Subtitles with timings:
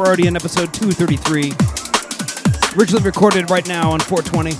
[0.00, 1.52] we're already in episode 233.
[2.74, 4.52] Originally recorded right now on 420.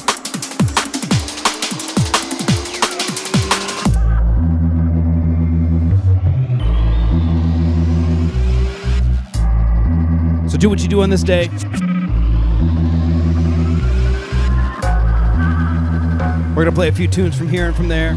[10.46, 11.48] So do what you do on this day.
[16.54, 18.14] We're gonna play a few tunes from here and from there.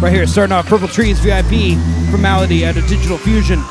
[0.00, 1.78] Right here, starting off Purple Trees VIP
[2.10, 3.62] from Malady out of Digital Fusion.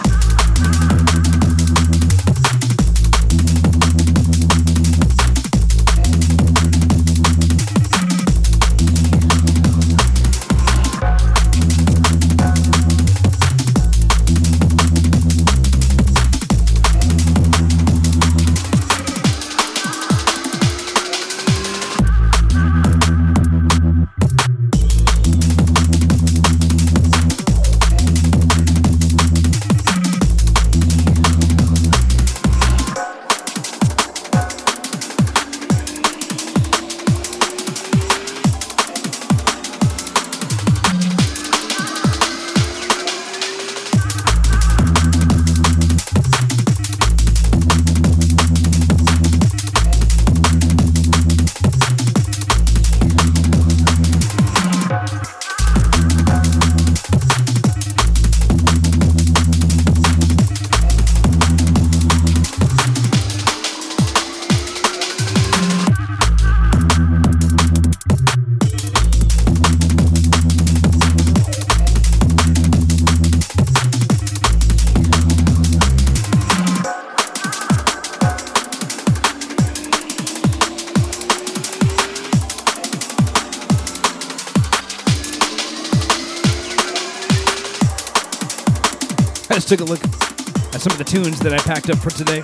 [92.15, 92.41] Today.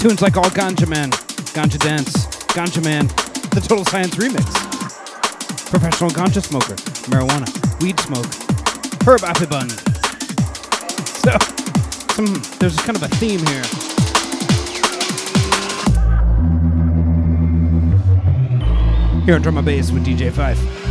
[0.00, 1.10] Tunes like All Ganja Man,
[1.54, 3.06] Ganja Dance, Ganja Man,
[3.54, 4.44] the Total Science Remix,
[5.70, 6.74] Professional Ganja Smoker,
[7.08, 7.46] Marijuana,
[7.80, 8.26] Weed Smoke,
[9.06, 9.70] Herb Apibun.
[11.06, 11.38] So,
[12.14, 13.62] some, there's kind of a theme here.
[19.24, 20.85] Here on Drum and Bass with DJ Five.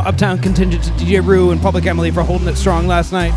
[0.00, 3.32] Uptown contingent to DJ Rue and Public Emily for holding it strong last night.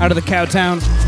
[0.00, 0.99] Out of the Cowtown.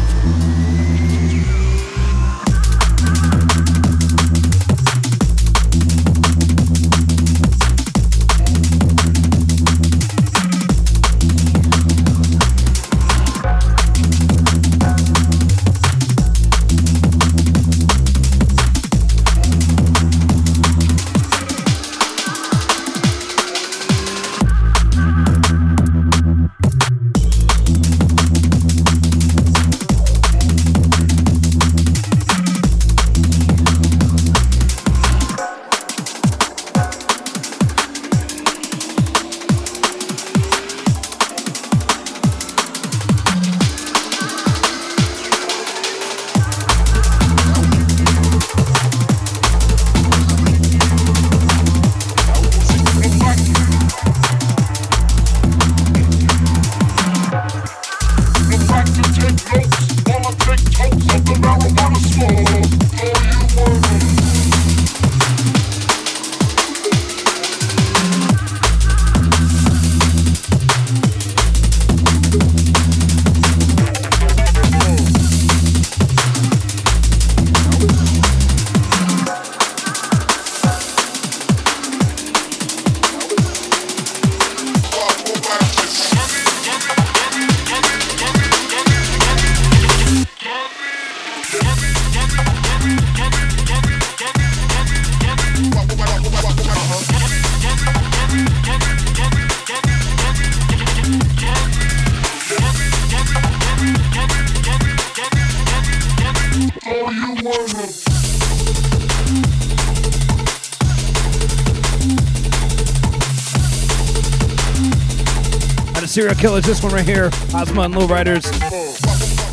[116.43, 118.43] Killers, this one right here, Ozma and Lowriders,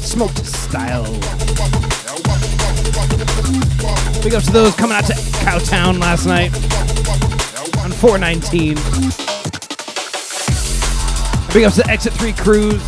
[0.02, 1.04] Smoked Style.
[4.24, 6.52] Big ups to those coming out to Cowtown last night
[7.86, 8.74] on 419.
[11.54, 12.82] Big ups to Exit 3 Cruise.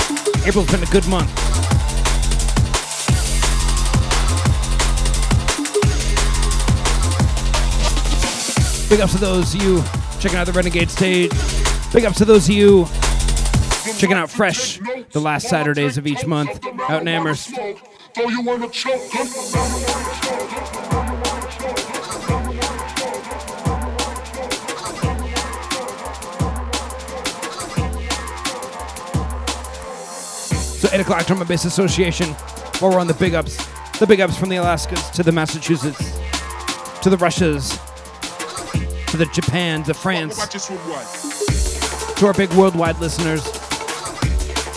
[0.47, 1.29] April's been a good month.
[8.89, 9.83] Big ups to those of you
[10.19, 11.29] checking out the Renegade stage.
[11.93, 12.87] Big ups to those of you
[13.97, 14.79] checking out Fresh
[15.11, 17.49] the last Saturdays of each month out in Amherst.
[30.81, 32.27] So 8 o'clock Drum and Bass Association
[32.79, 33.57] while we're on the big ups.
[33.99, 36.19] The big ups from the Alaskas to the Massachusetts
[37.01, 37.77] to the Russias
[39.07, 40.37] to the Japan to France
[42.15, 43.60] to our big worldwide listeners.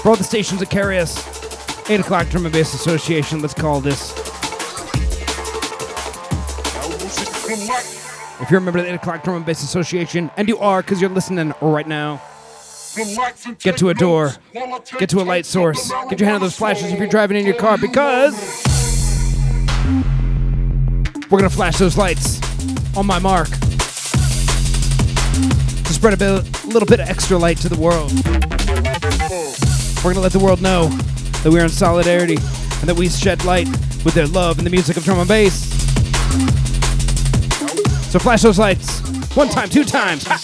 [0.04, 3.80] For all the stations that carry us, 8 o'clock Drum and Bass Association, let's call
[3.80, 4.12] this.
[8.38, 10.82] If you're a member of the 8 o'clock Drum and Bass Association, and you are
[10.82, 12.20] because you're listening right now,
[13.60, 14.34] Get to a door.
[14.98, 15.90] Get to a light source.
[16.10, 18.34] Get your hand on those flashes if you're driving in your car because
[21.30, 22.42] we're to flash those lights
[22.94, 23.48] on my mark
[25.84, 28.12] to spread a bit, little bit of extra light to the world.
[30.04, 33.42] We're going to let the world know that we're in solidarity and that we shed
[33.46, 33.66] light
[34.04, 35.54] with their love and the music of drum and bass.
[38.12, 39.00] So flash those lights.
[39.34, 40.26] One time, two times.
[40.26, 40.34] Ha!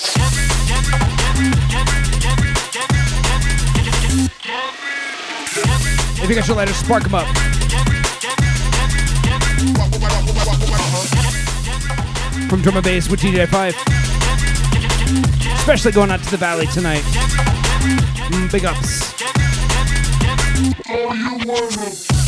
[6.23, 7.27] If you got your lighter, spark them up.
[12.49, 13.75] From Drum and Bass with DJ 5.
[15.59, 17.03] Especially going out to the valley tonight.
[18.33, 19.10] Mm, big ups.
[20.61, 22.19] Five generation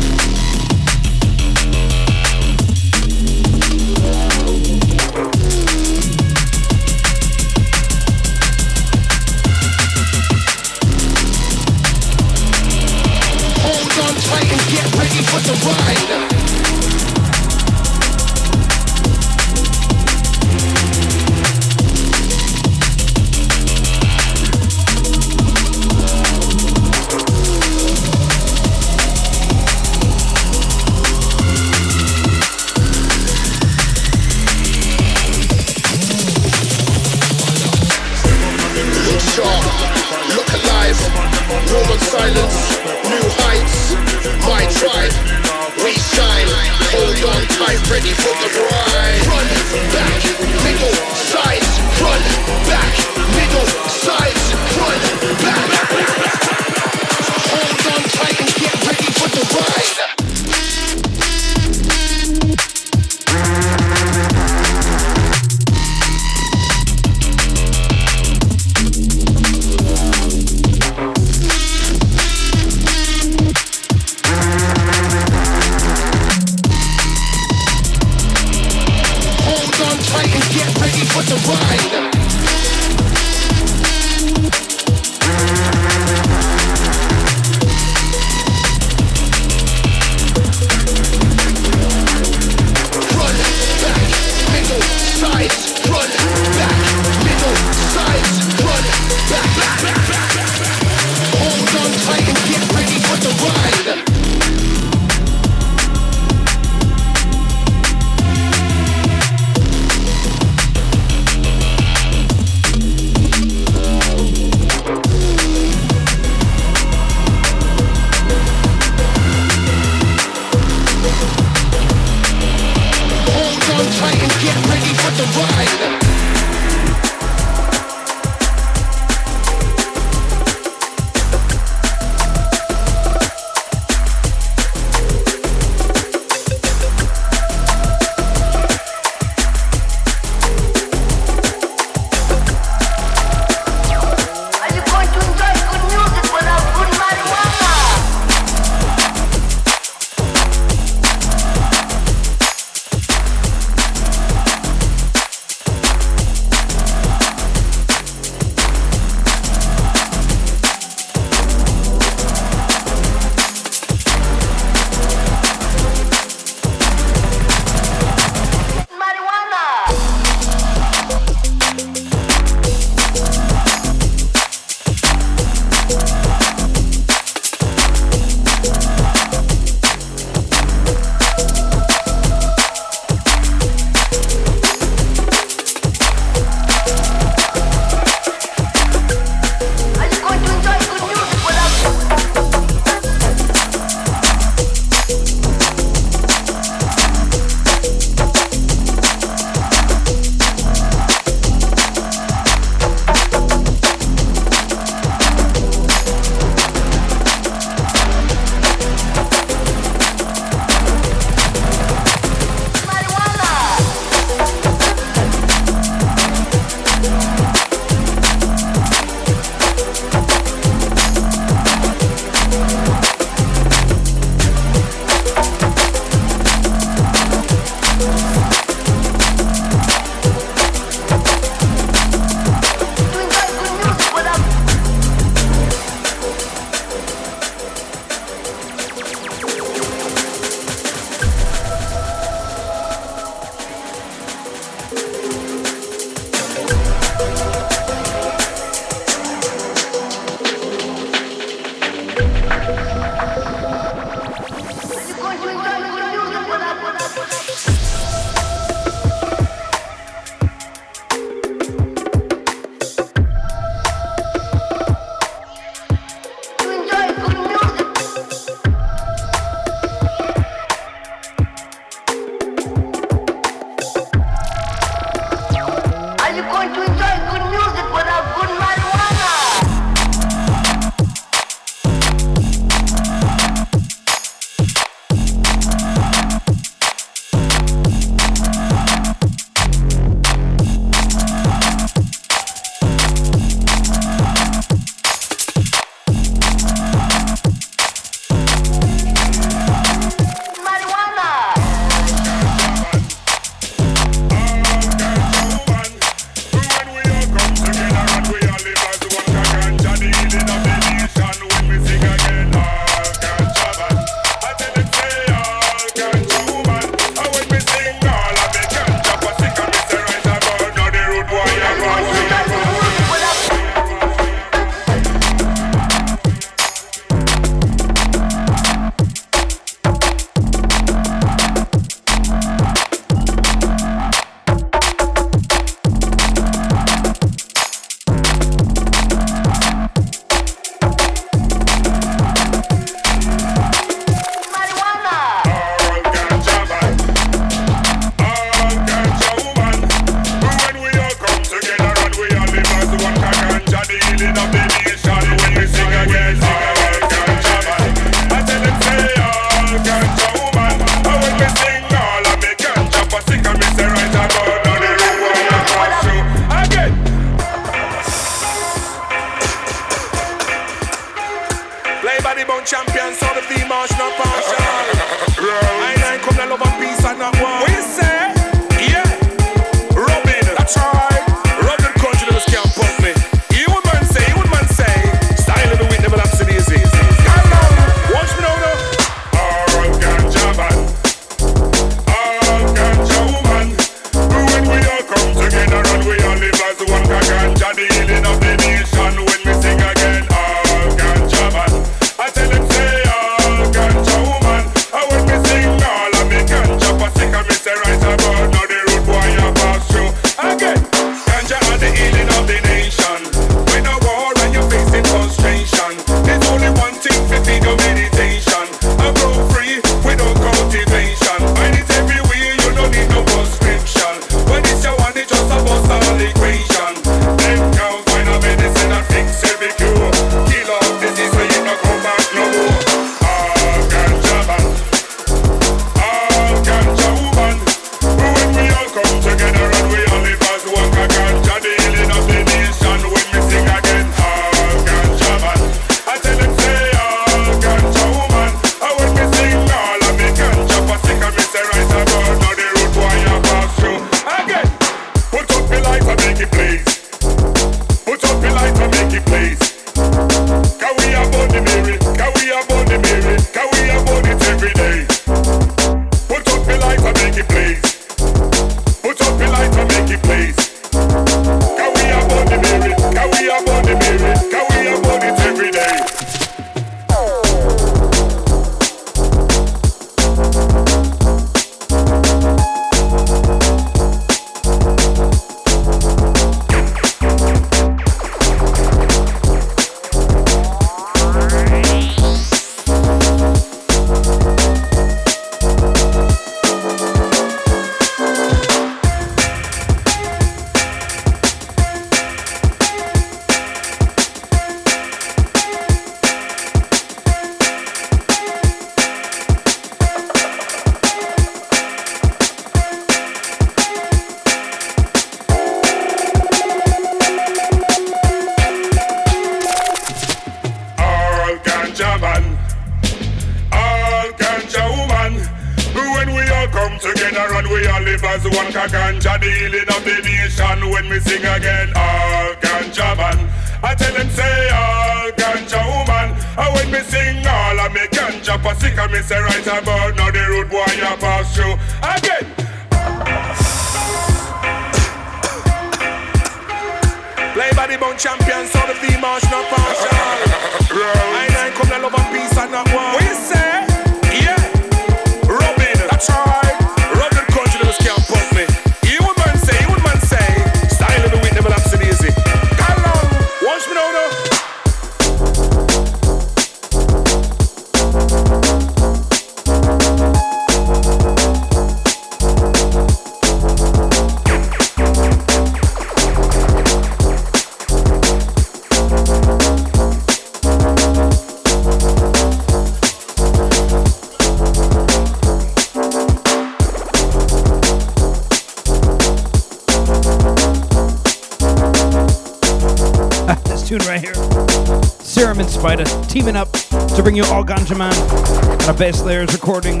[598.98, 600.00] Bass Layers recording.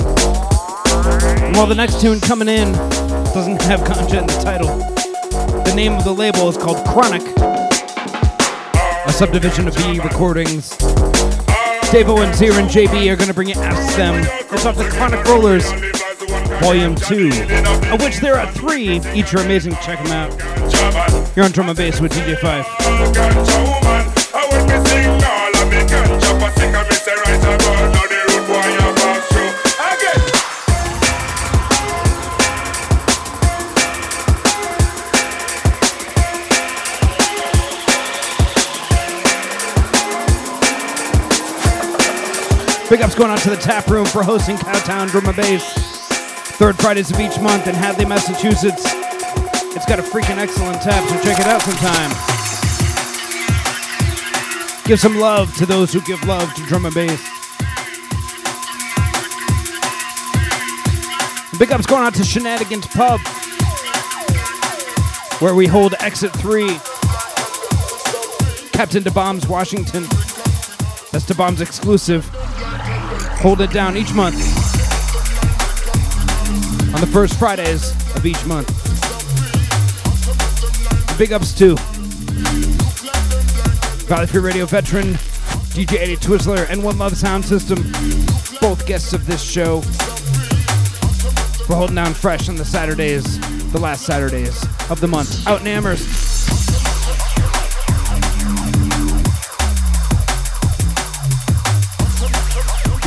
[1.54, 2.72] While the next tune coming in
[3.32, 4.76] doesn't have Ganja in the title,
[5.62, 7.22] the name of the label is called Chronic,
[9.06, 10.76] a subdivision of V Recordings.
[11.92, 14.16] Dave Owens here and JB are going to bring you Ask Them.
[14.50, 15.70] It's off the Chronic Rollers,
[16.60, 17.30] Volume 2,
[17.92, 19.00] of which there are three.
[19.14, 19.76] Each are amazing.
[19.76, 20.36] Check them out.
[21.36, 24.17] You're on Drum and Bass with DJ5.
[42.90, 45.62] Big ups going out to the tap room for hosting Cowtown Drum and Bass.
[46.56, 48.82] Third Fridays of each month in Hadley, Massachusetts.
[49.76, 52.10] It's got a freaking excellent tap, so check it out sometime.
[54.86, 57.20] Give some love to those who give love to drum and bass.
[61.58, 63.20] Big ups going out to Shenanigans Pub,
[65.40, 66.68] where we hold Exit 3,
[68.72, 70.04] Captain DeBombs, Washington.
[71.12, 72.24] That's DeBombs exclusive.
[73.40, 74.34] Hold it down each month.
[76.92, 78.68] On the first Fridays of each month.
[81.16, 81.76] Big ups to
[84.06, 85.14] Valley Free Radio veteran,
[85.74, 87.78] DJ Eddie Twizzler, and One Love Sound System,
[88.60, 89.82] both guests of this show.
[91.68, 93.38] We're holding down fresh on the Saturdays,
[93.70, 96.27] the last Saturdays of the month, out in Amherst.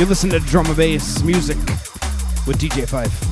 [0.02, 1.56] You listen to drum and bass music
[2.44, 3.31] with DJ Five.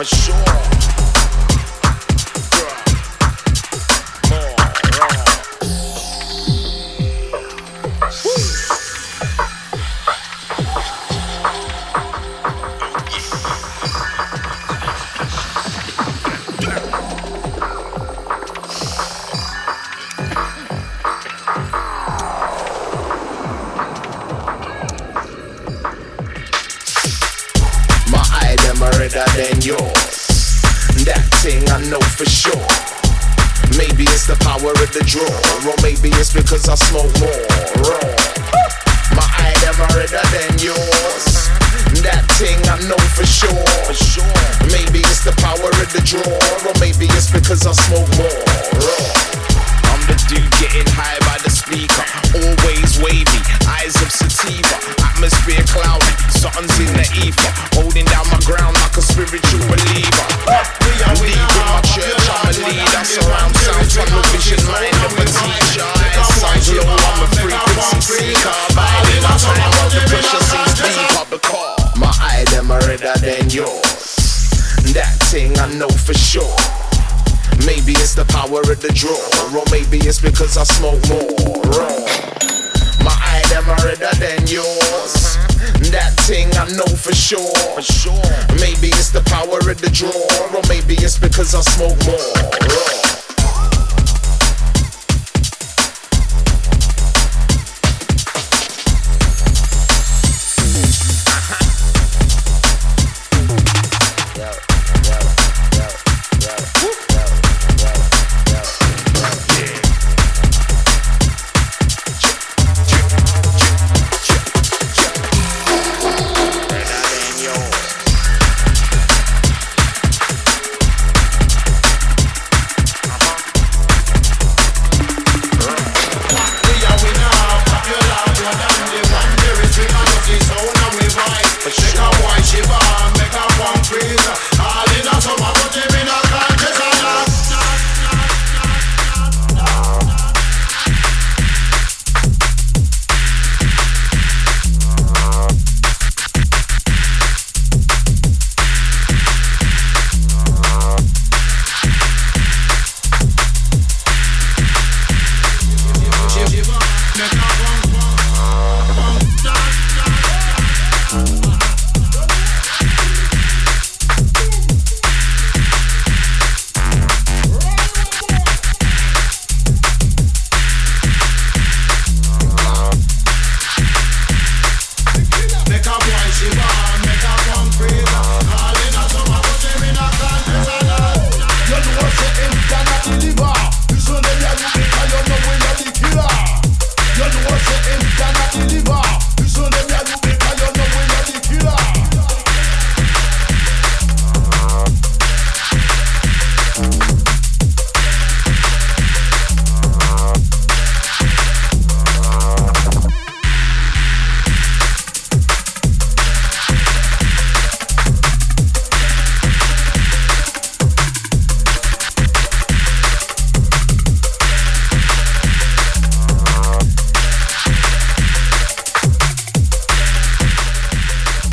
[0.00, 0.79] Maybe it's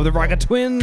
[0.00, 0.82] of the Ragga Twins.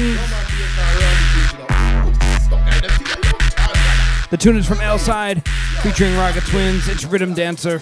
[4.29, 5.41] The tune is from L-Side,
[5.81, 6.87] featuring Ragga Twins.
[6.87, 7.81] It's Rhythm Dancer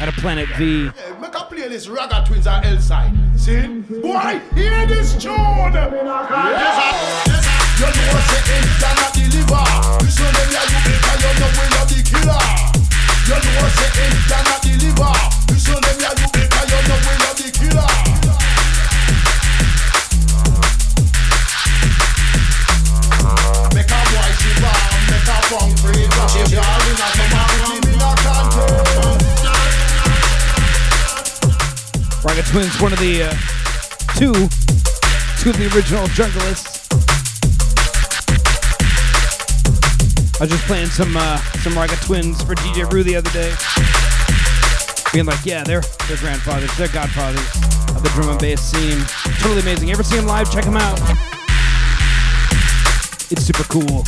[0.00, 0.90] at a Planet V.
[1.20, 3.14] Make a play Ragga Twins at L-Side.
[3.36, 3.66] See?
[4.02, 5.34] Boy, hear this tune!
[5.34, 5.84] You know
[9.14, 9.62] deliver.
[10.34, 12.42] Them, you better, you know when you're the killer.
[13.22, 13.54] You know
[14.66, 15.14] deliver.
[15.78, 17.93] Them, you better, you know when you're the
[32.54, 33.30] Twins, one of the uh,
[34.14, 34.32] two,
[35.42, 36.86] two of the original Jungleists.
[40.38, 43.52] I was just playing some uh, some Ragga Twins for DJ Rue the other day,
[45.12, 47.40] being like, yeah, they're they're grandfathers, they're godfathers
[47.96, 49.04] of the drum and bass scene.
[49.40, 49.88] Totally amazing.
[49.88, 50.48] You ever see them live?
[50.52, 51.00] Check them out.
[53.32, 54.04] It's super cool.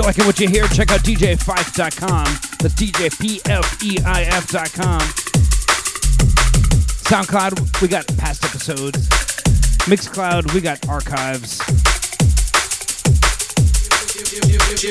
[0.00, 2.24] You're liking what you hear, check out DJPfeif.com.
[2.60, 3.40] That's DJPFEIF.com.
[7.04, 9.08] SoundCloud, we got past episodes.
[9.86, 11.58] Mixcloud, we got archives.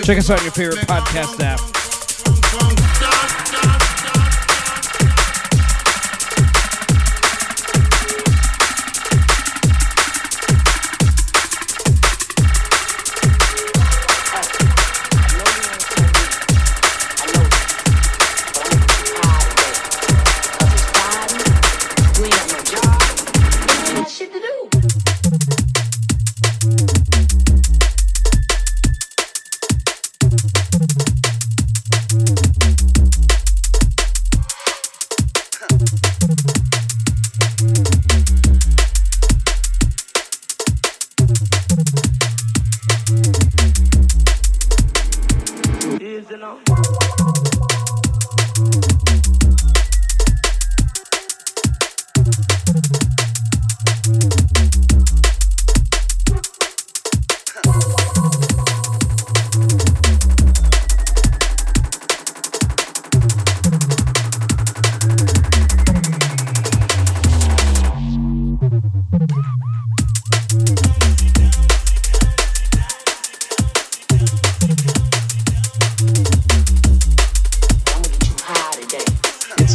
[0.03, 2.88] Check us out on your favorite podcast app.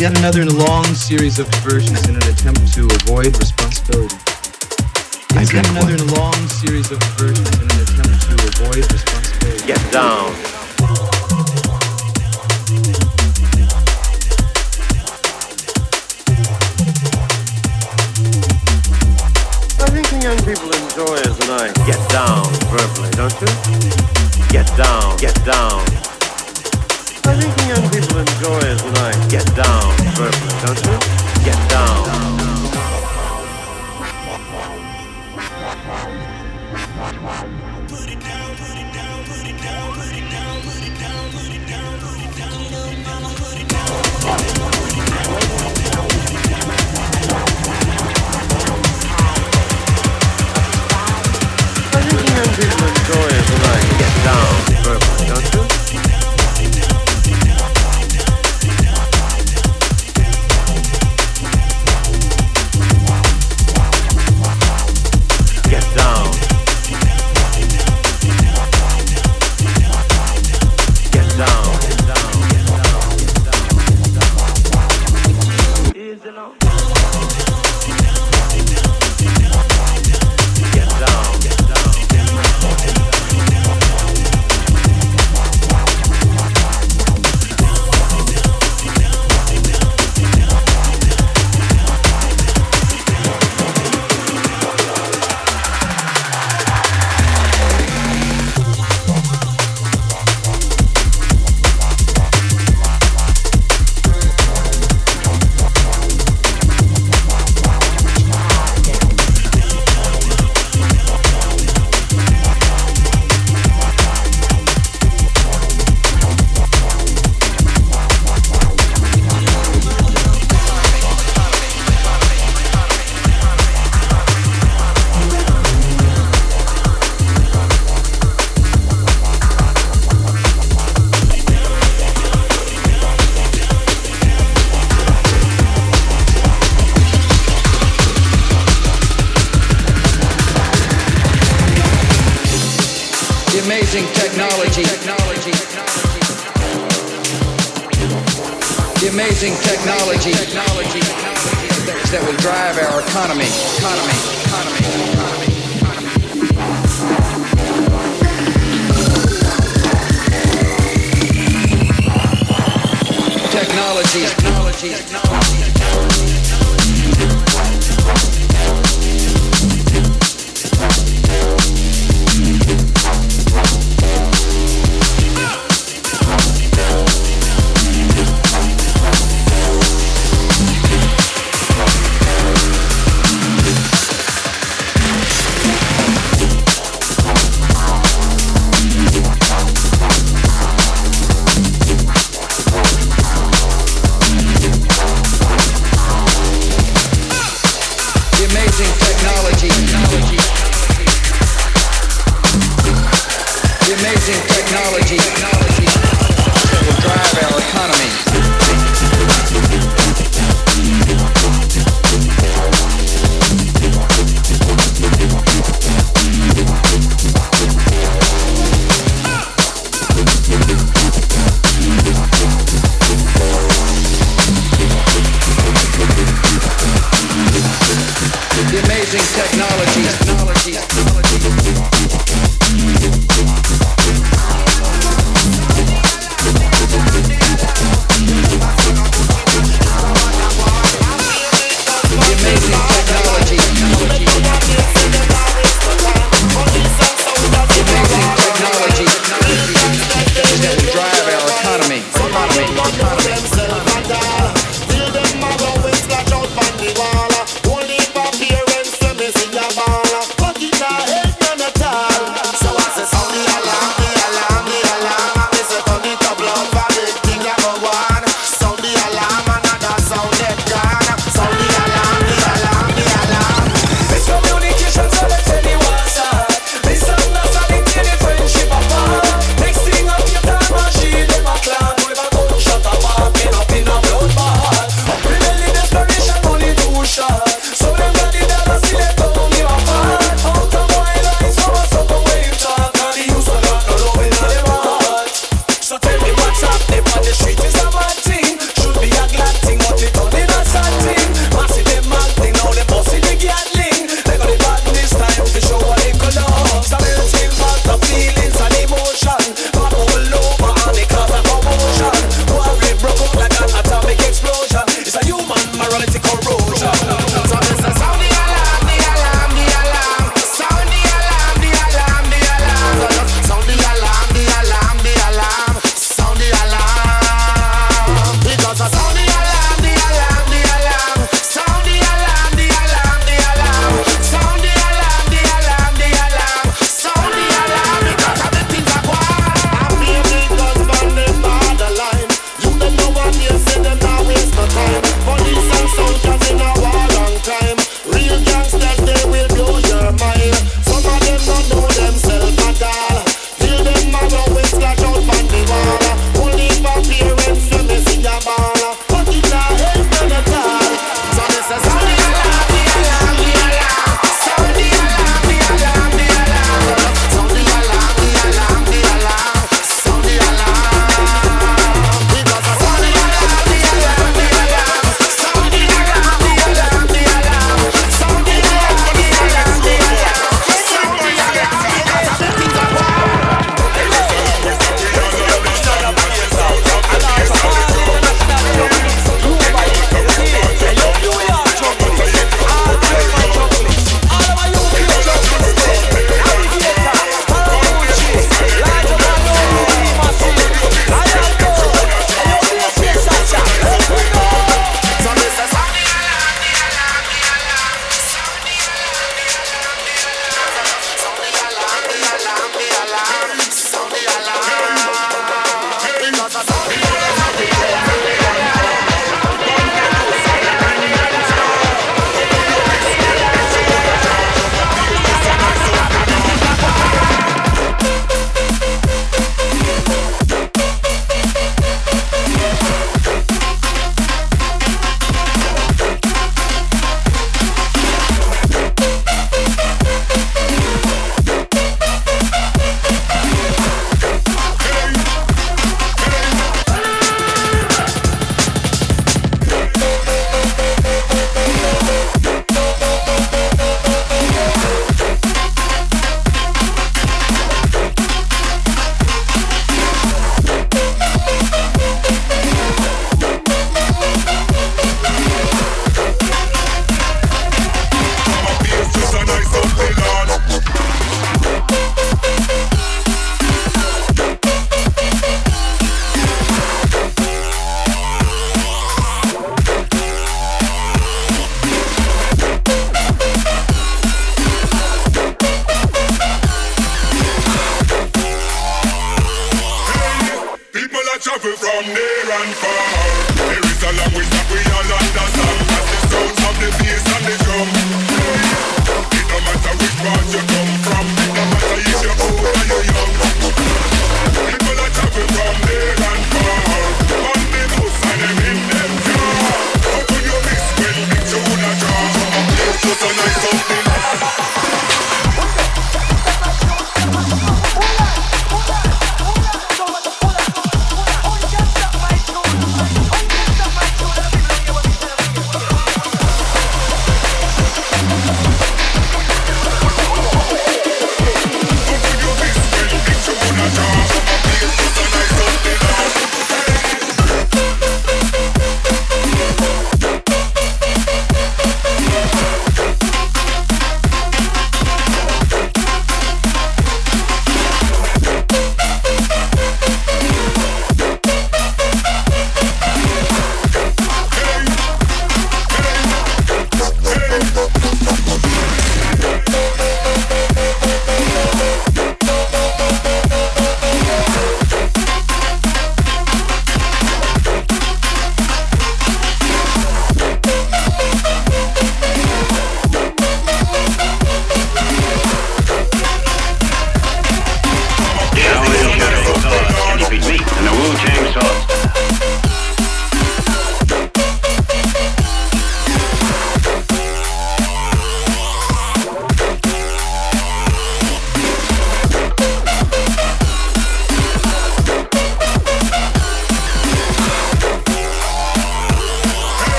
[0.00, 4.14] Yet another in a long series of diversions in an attempt to avoid responsibility.
[5.34, 9.66] It's yet another in a long series of diversions in an attempt to avoid responsibility.
[9.66, 10.30] Get down.
[19.82, 23.50] I think the young people enjoy is when I get down verbally, don't you?
[24.48, 26.01] Get down, get down.
[27.24, 31.44] I think young people enjoy is when I get down verbally, don't you?
[31.44, 32.61] Get down.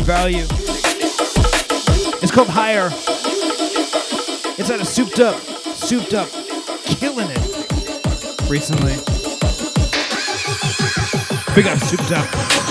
[0.00, 0.44] value.
[2.22, 2.88] It's called Higher.
[4.58, 5.40] It's out of Souped Up.
[5.40, 6.28] Souped Up.
[6.84, 8.94] Killing it recently.
[11.54, 12.63] Big up Souped Up.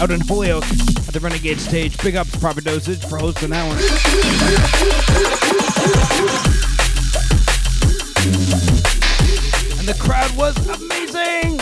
[0.00, 1.96] Out in Holyoke at the Renegade stage.
[2.02, 3.76] Big ups, proper dosage for hosting that one.
[9.78, 11.58] And the crowd was amazing.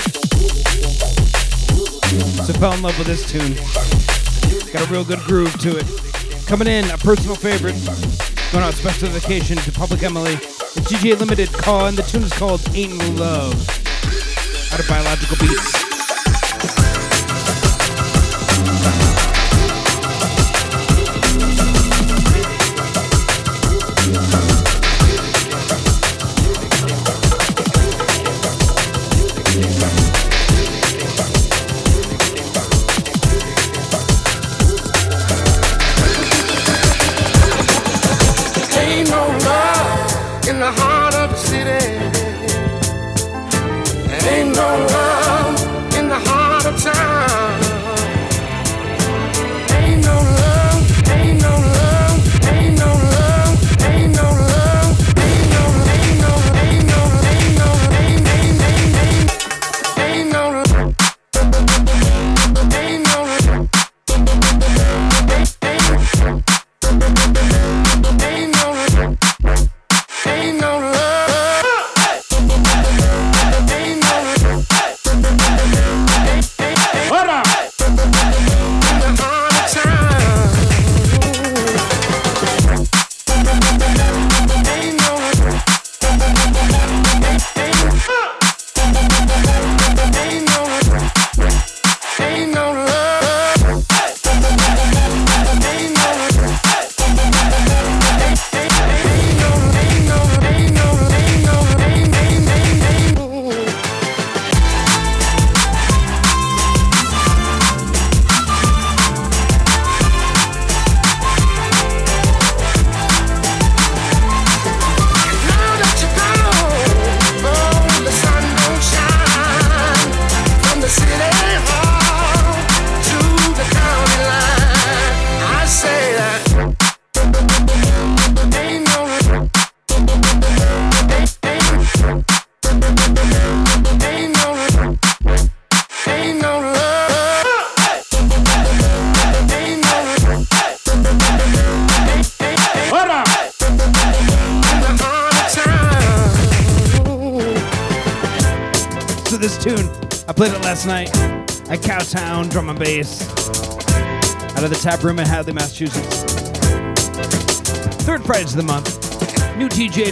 [2.44, 3.54] So fell in love with this tune.
[4.72, 5.86] Got a real good groove to it.
[6.46, 7.76] Coming in, a personal favorite.
[8.52, 10.34] Going out special dedication to Public Emily.
[10.34, 13.54] The GJ Limited call, and the tune is called Ain't Love.
[14.72, 15.83] Out of Biological Beats.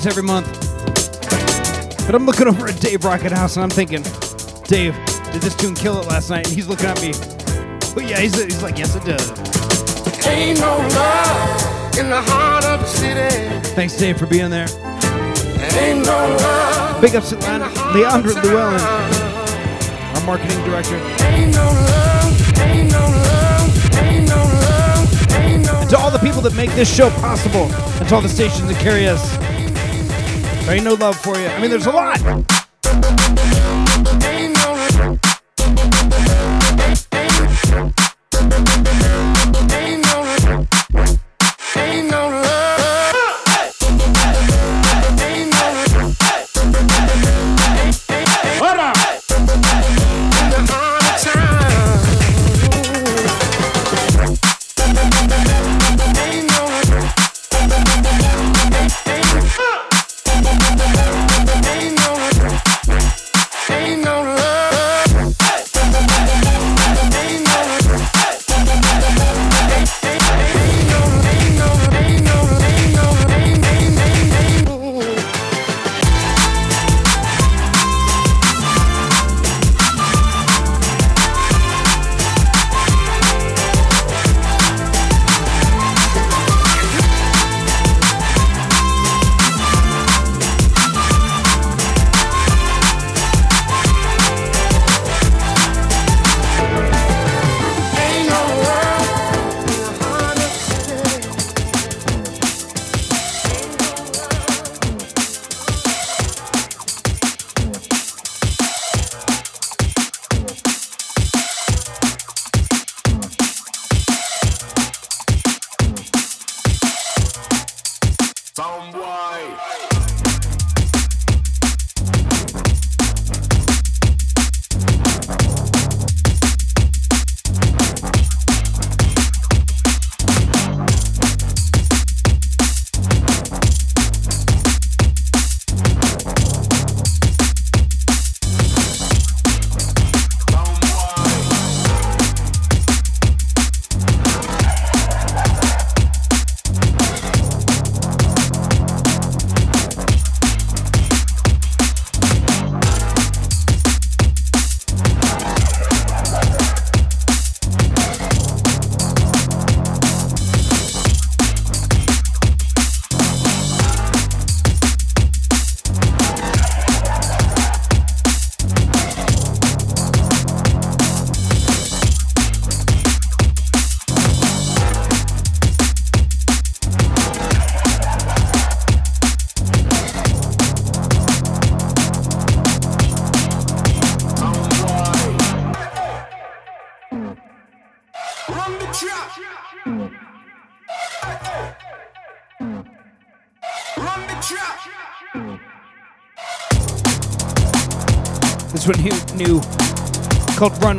[0.02, 2.06] DJs every month.
[2.06, 4.02] But I'm looking over at Dave Rocket House and I'm thinking,
[4.64, 4.94] Dave,
[5.32, 6.46] did this tune kill it last night?
[6.46, 7.12] And he's looking at me.
[7.94, 9.30] But yeah, he's, he's like, yes, it does.
[10.26, 14.66] Ain't no love in the heart of the city Thanks, Dave, for being there.
[15.78, 17.60] Ain't no love Big ups to Leon-
[17.92, 18.80] Leandra Llewellyn,
[20.14, 20.96] our marketing director.
[21.24, 26.18] Ain't no love, ain't no love, ain't no love, ain't no And to all the
[26.18, 27.64] people that make this show possible,
[28.00, 29.36] and to all the stations that carry us,
[30.64, 31.46] there ain't no love for you.
[31.46, 32.51] I mean, there's a lot.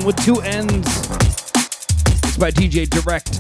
[0.03, 0.87] With Two Ends.
[2.23, 3.39] It's by DJ Direct.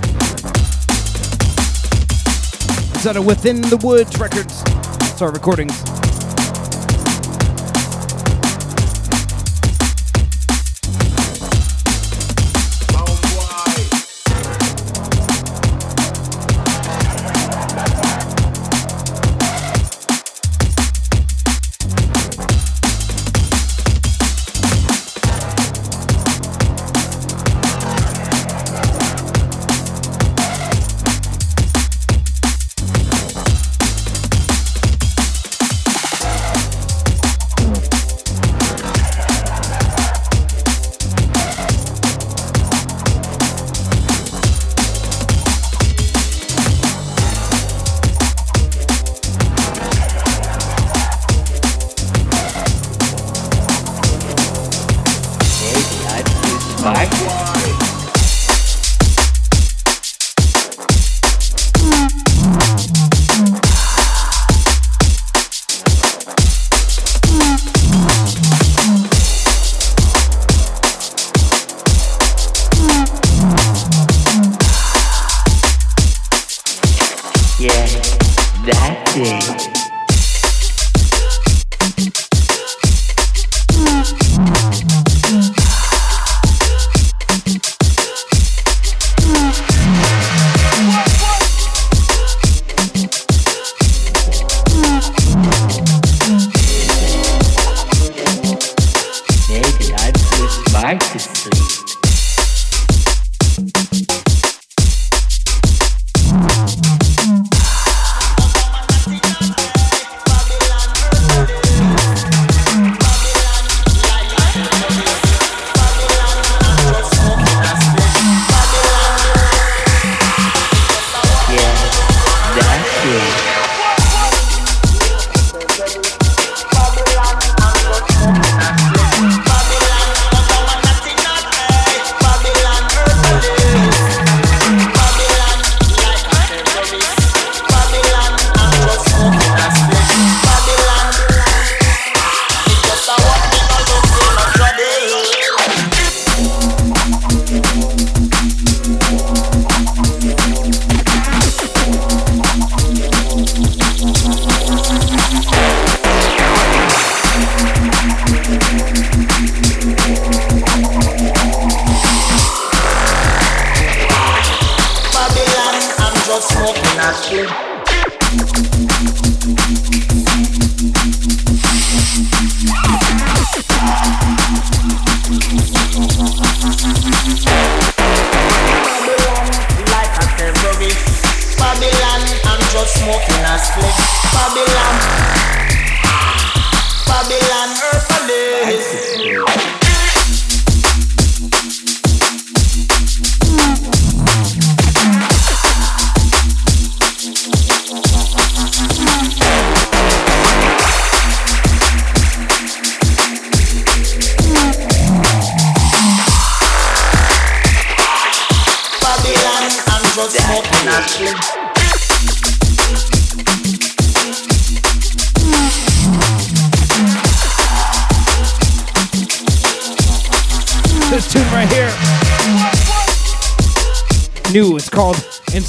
[2.95, 4.63] It's out of Within the Woods Records.
[5.09, 6.02] It's our recordings.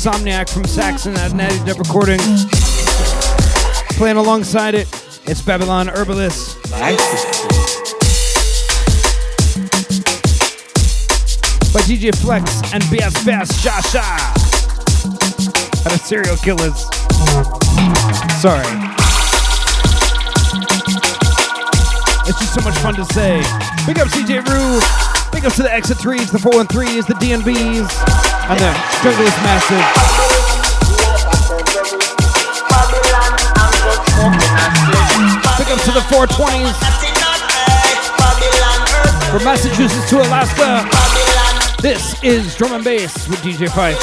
[0.04, 2.20] Insomniac from Saxon at Natty Dub Recording.
[3.96, 4.86] Playing alongside it,
[5.24, 6.62] it's Babylon Herbalist.
[6.70, 6.94] By
[11.88, 14.04] DJ Flex and BS Fast Shasha.
[15.86, 16.84] Out of Serial Killaz.
[18.42, 18.60] Sorry.
[22.28, 23.38] It's just so much fun to say.
[23.86, 24.80] Big up CJ Rue.
[25.32, 28.72] Big up to the Exit 3s, the 413s, the DNBs, and the
[29.02, 29.80] Jungle is Massive.
[35.58, 36.76] Big up to the 420s.
[39.30, 40.88] From Massachusetts to Alaska.
[41.80, 43.98] This is Drum and Bass with DJ Pfeif.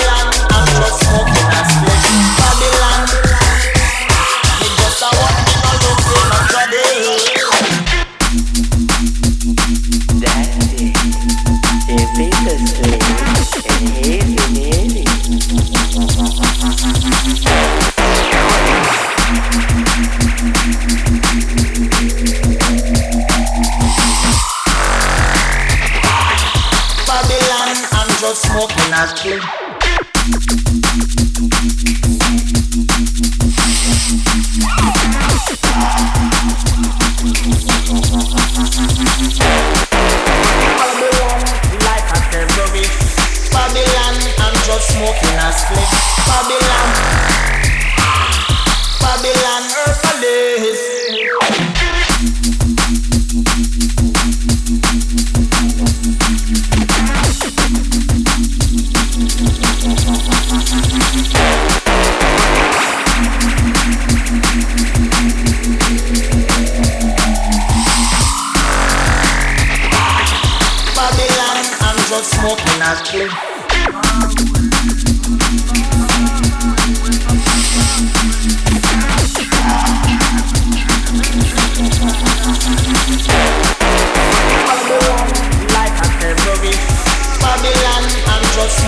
[29.22, 29.51] Smoking a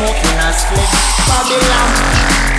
[0.04, 0.91] smoking a spliff.
[1.30, 2.53] Babylon.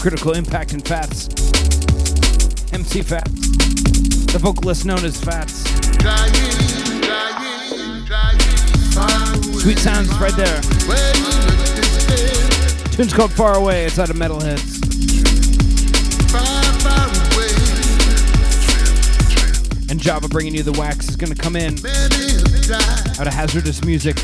[0.00, 1.28] Critical Impact and Fats.
[2.72, 3.30] MC Fats.
[4.32, 5.60] The vocalist known as Fats.
[9.60, 10.62] Sweet sounds right there.
[12.92, 13.84] Tune's called Far Away.
[13.84, 14.80] It's out of Metalheadz.
[19.90, 21.74] And Java bringing you the wax is going to come in
[23.20, 24.16] out of Hazardous Music.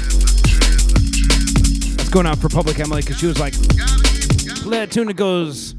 [1.96, 3.52] That's going out for Public Emily because she was like,
[4.82, 5.72] a tune that goes.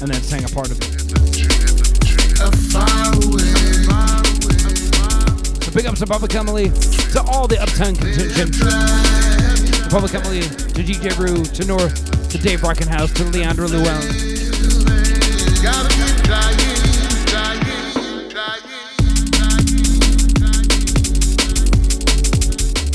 [0.00, 0.84] And then sang a part of it.
[5.64, 8.54] So big ups to Public Emily, to all the Uptown contingent.
[8.54, 14.35] To Emily, to DJ Rue, to North, to Dave Rockenhouse, to Leandra Llewellyn.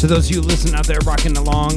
[0.01, 1.73] To those of you listening out there rocking along,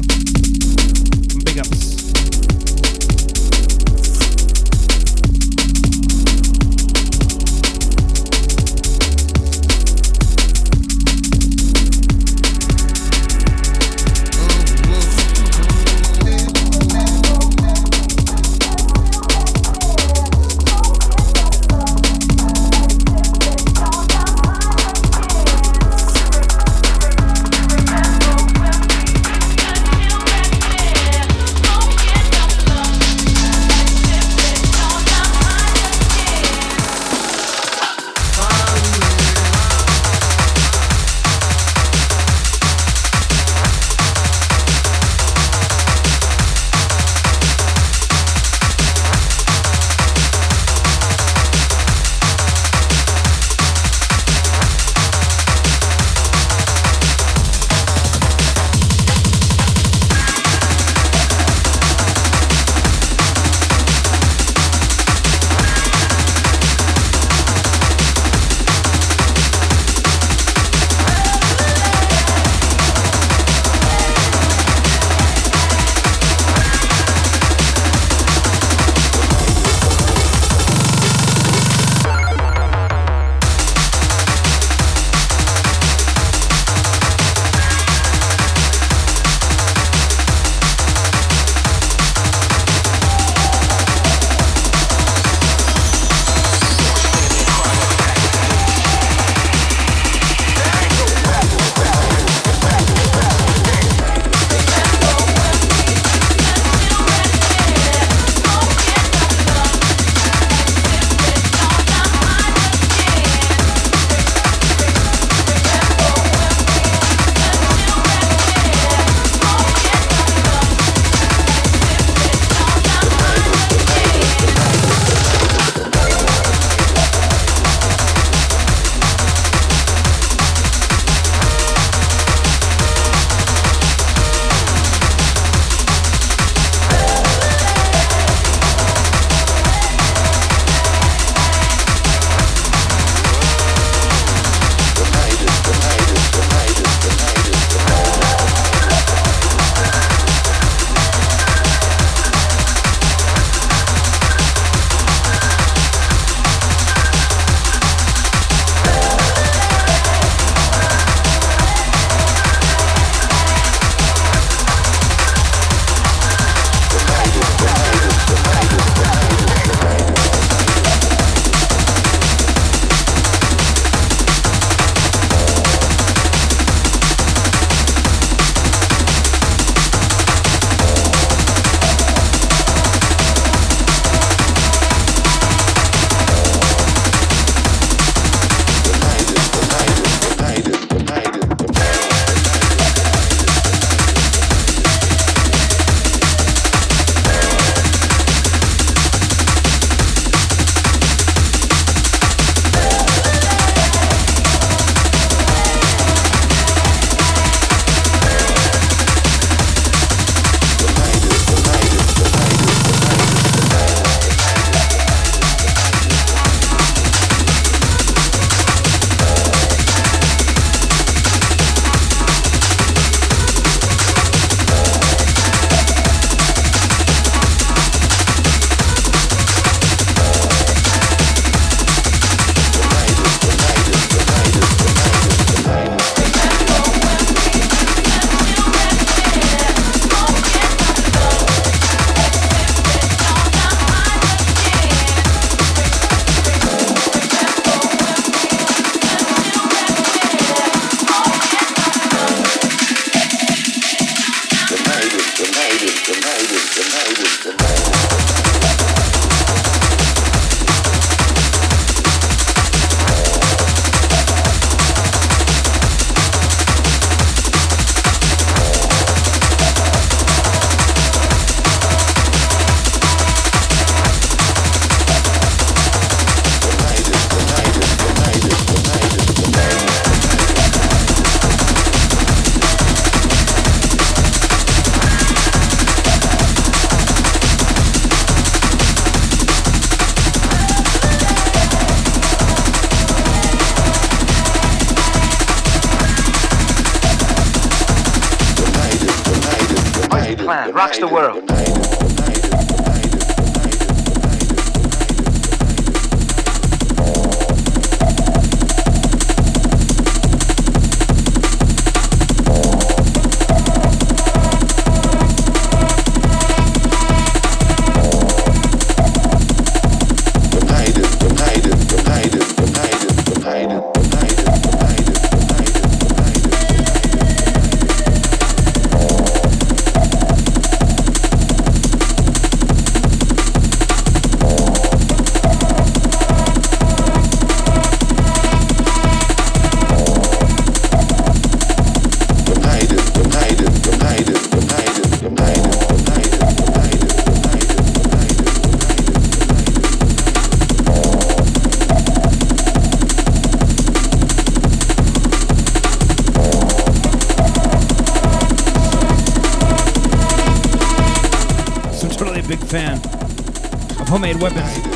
[301.05, 301.54] the world.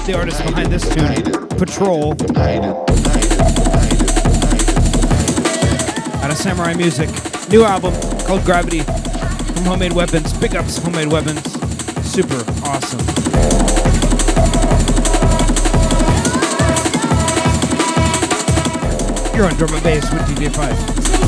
[0.09, 1.13] The artist behind this tune,
[1.59, 2.13] Patrol.
[6.23, 7.11] Out of Samurai Music.
[7.51, 7.93] New album
[8.25, 10.33] called Gravity from Homemade Weapons.
[10.39, 11.43] Big ups, Homemade Weapons.
[12.11, 13.05] Super awesome.
[19.37, 21.19] You're on drum and bass with DJ Pfeif.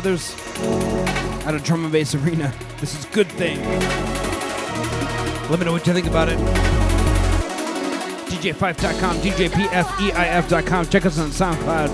[0.00, 0.34] Brothers
[1.44, 2.54] out of Drum and Bass Arena.
[2.78, 3.58] This is Good Thing.
[5.50, 6.38] Let me know what you think about it.
[8.30, 10.86] DJ5.com, DJPFEIF.com.
[10.86, 11.88] Check us on SoundCloud,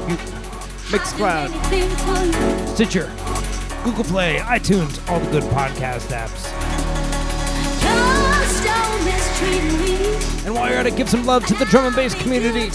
[0.86, 2.22] Mixcloud, Anything for
[2.62, 2.74] you.
[2.76, 3.12] Stitcher,
[3.82, 6.52] Google Play, iTunes, all the good podcast apps.
[7.82, 10.46] You're so mistreating me.
[10.46, 12.70] And while you're at it, give some love to the drum and bass community.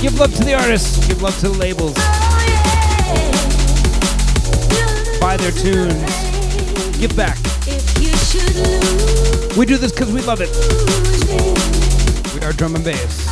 [0.00, 1.06] Give love to the artists.
[1.06, 1.94] Give love to the labels.
[5.20, 6.98] Buy their tunes.
[6.98, 7.36] Give back.
[7.66, 10.48] if you should lose We do this because we love it.
[12.34, 13.27] We are drum and bass.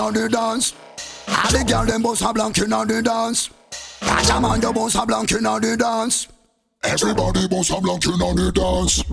[0.00, 0.74] Inna the dance.
[1.28, 3.50] All the them boss a blank inna the dance.
[4.00, 6.28] Ganja man the boss a blank inna the dance.
[6.82, 9.04] Everybody boss a blank inna the dance.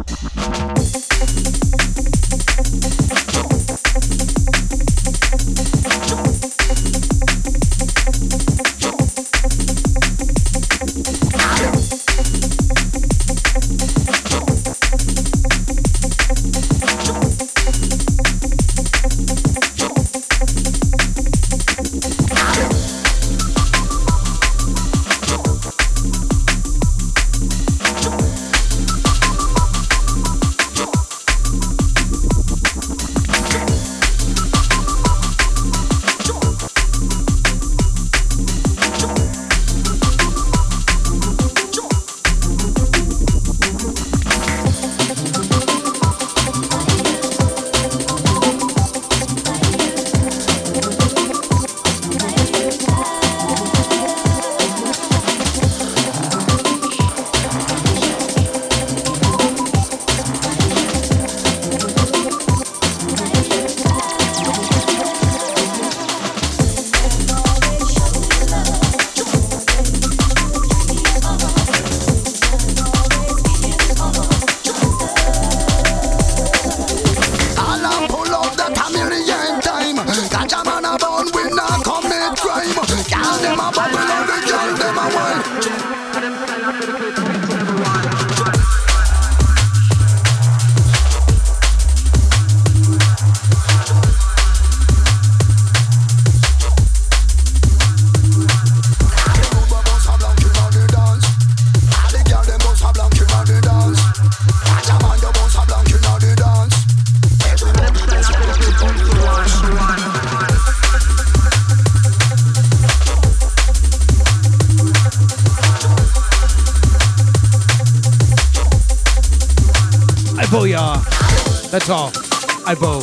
[122.70, 123.00] I bow.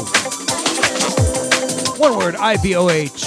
[1.97, 3.25] One word, I B O H.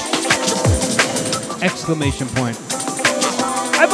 [1.63, 2.55] Exclamation point.
[3.79, 3.87] I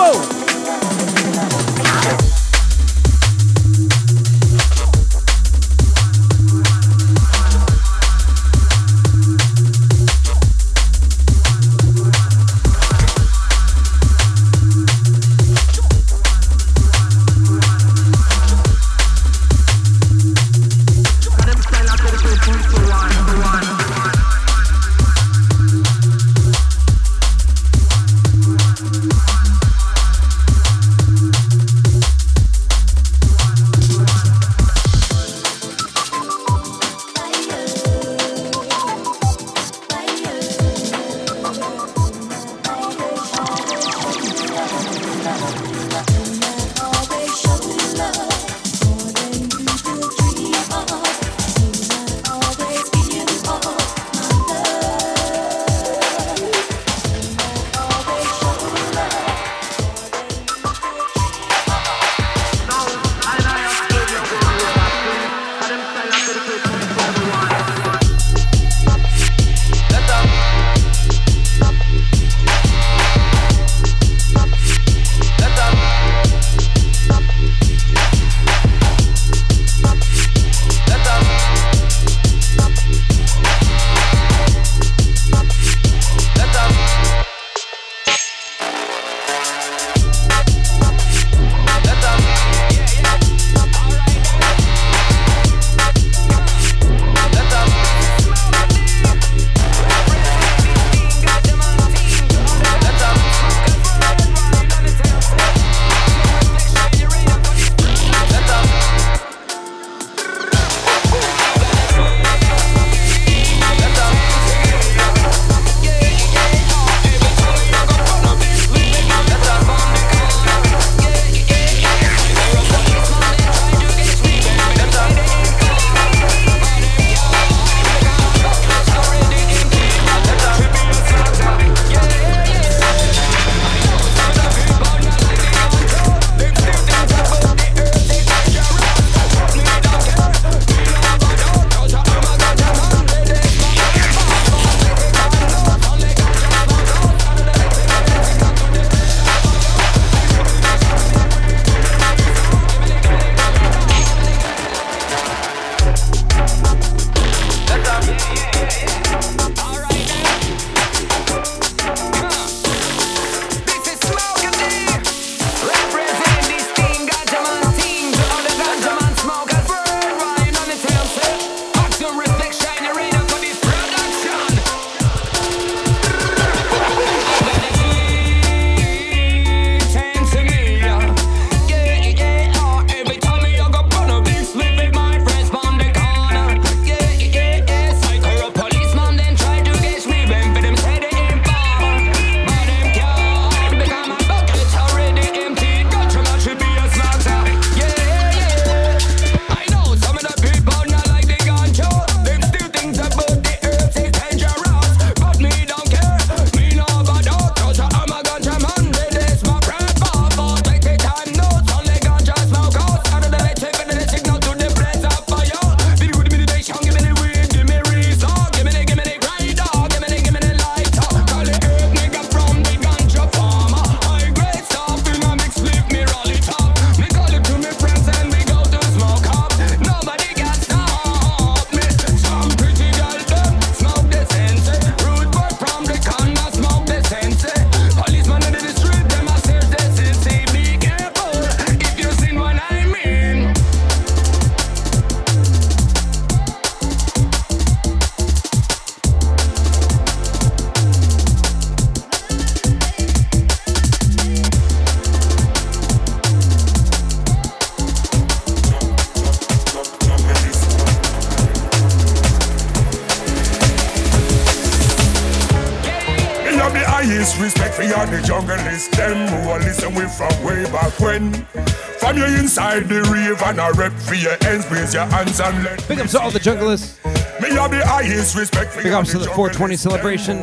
[275.93, 276.97] Big ups to all the junglers.
[277.39, 280.41] Me the highest respect Big ups to the 420 celebration.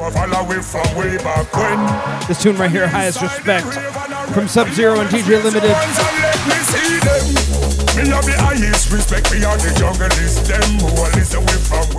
[2.28, 3.66] This tune right here, highest respect
[4.32, 5.74] from Sub Zero and DJ Limited.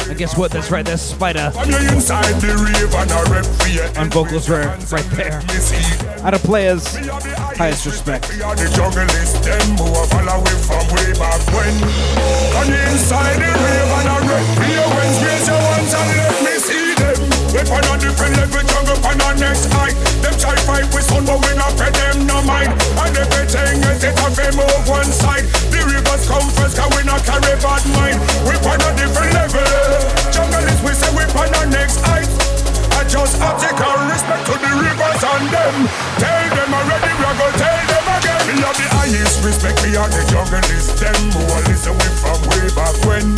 [0.09, 0.51] And guess what?
[0.51, 1.51] That's right, that's Spider.
[3.97, 5.41] On vocals right, right there.
[6.23, 6.95] Out of players.
[7.57, 8.29] Highest respect.
[8.29, 10.07] Them who are
[10.55, 11.75] from way back when.
[12.55, 13.51] On inside, the
[13.91, 14.21] and a
[16.15, 17.17] let me see them.
[17.51, 17.61] We
[17.99, 19.93] different level, jungle on our next high.
[20.21, 22.71] Them try fight with sun, but we not pay them no mind.
[22.97, 25.45] And everything is it a fame one side.
[25.69, 28.19] The rivers come first, cause we not carry bad mind.
[28.47, 29.65] We on a different level.
[30.31, 32.01] Jungle is we say we on our next.
[33.11, 35.75] Just article respect to the rivers and them.
[36.15, 38.43] Tell them already, we are gonna tell them again.
[38.47, 40.95] Me have the highest respect, Me are the junglist.
[40.95, 41.91] Them who are listen
[42.23, 43.35] from way back when.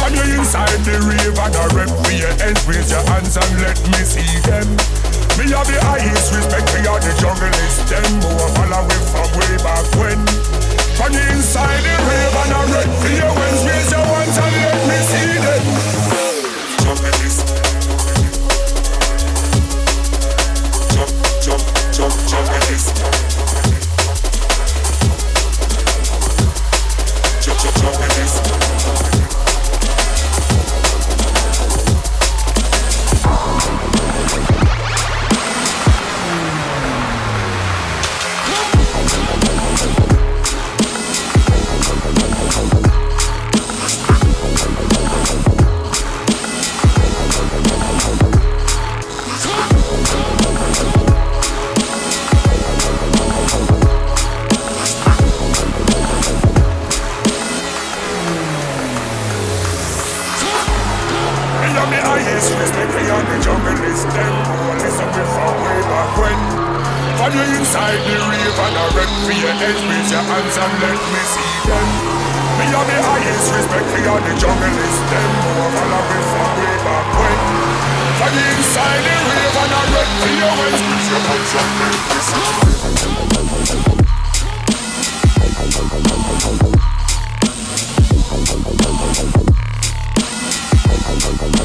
[0.00, 3.76] From you inside the river, the rep we your hands, raise your hands and let
[3.76, 4.72] me see them.
[5.36, 7.84] Me have the highest respect, Me are the junglist.
[7.92, 10.20] Them who are following from way back when.
[10.96, 14.80] From the inside the river, the rep we your hands, raise your hands and let
[14.88, 15.64] me see them.
[16.88, 17.63] Junglist.
[22.66, 23.33] Christ.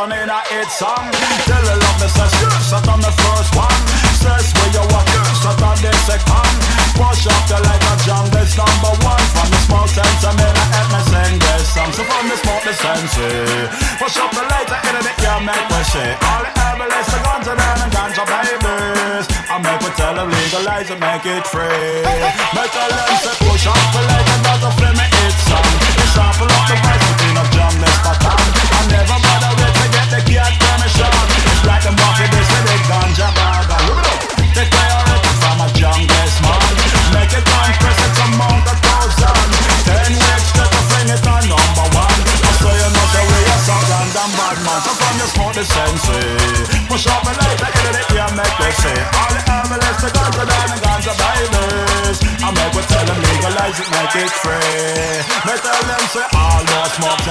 [0.00, 1.19] turning a hit song.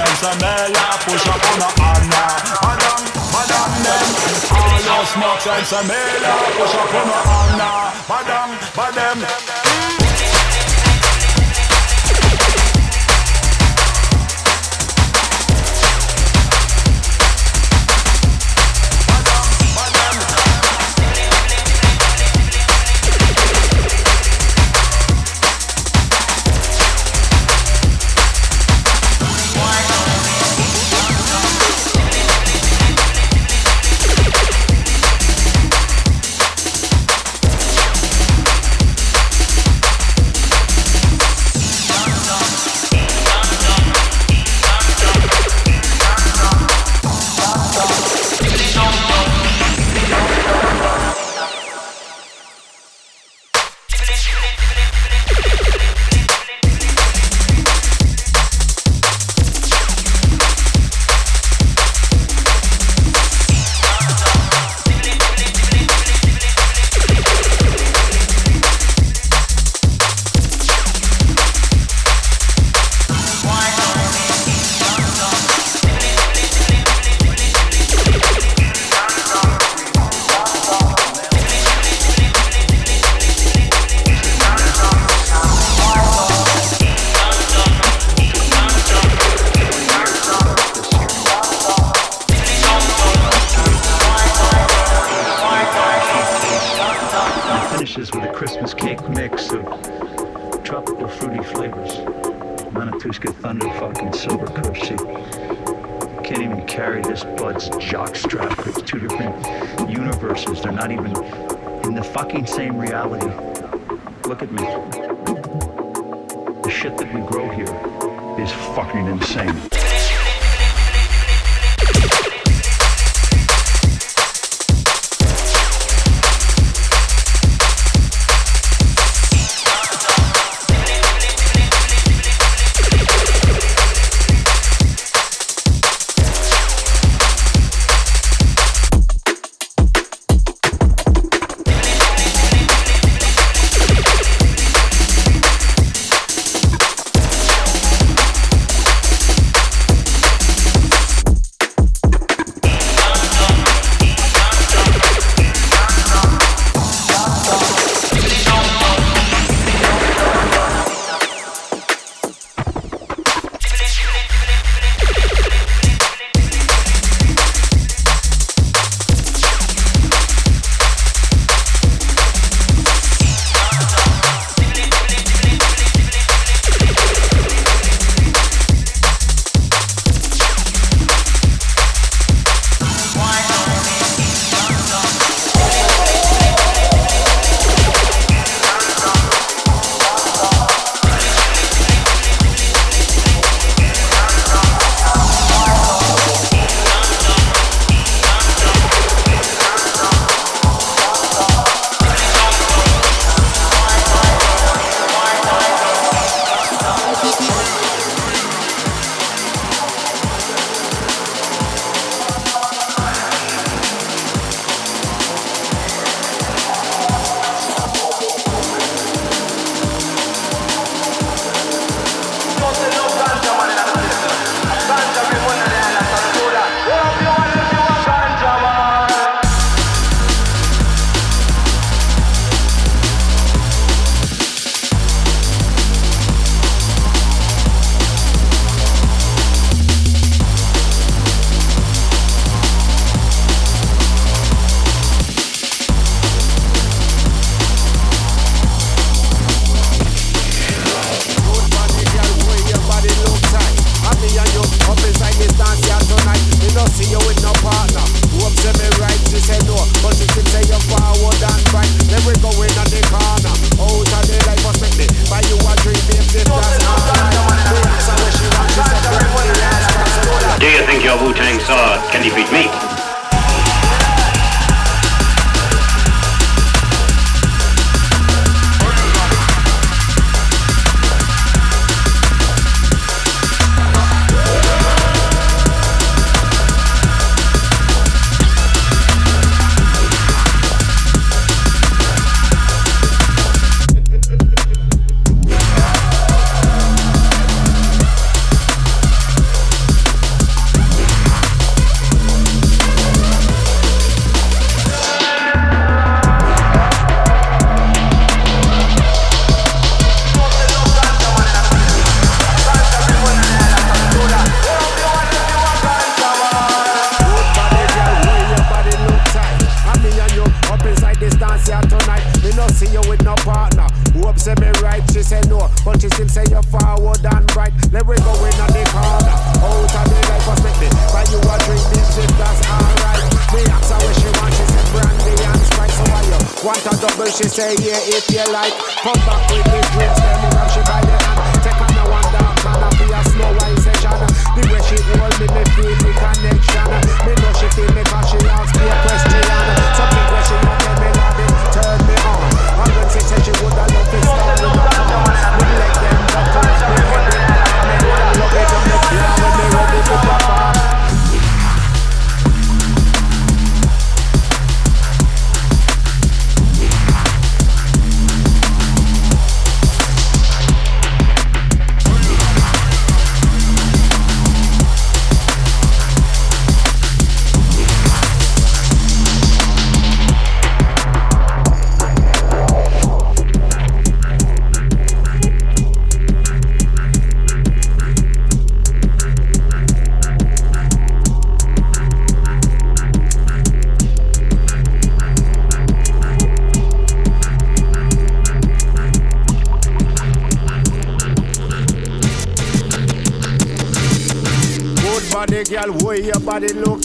[0.00, 2.24] them say Mela push up on a Anna
[2.64, 3.00] Madam,
[3.32, 4.08] madam them
[4.56, 7.70] All us mocks and say Mela push up on a Anna
[8.08, 9.59] Madam, madam